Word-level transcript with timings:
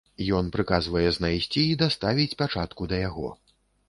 Ён 0.37 0.45
прыказвае 0.55 1.03
знайсці 1.17 1.61
і 1.73 1.75
даставіць 1.81 2.33
пячатку 2.39 2.89
да 2.95 3.03
яго. 3.03 3.29